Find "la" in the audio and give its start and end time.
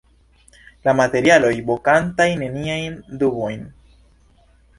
0.87-0.95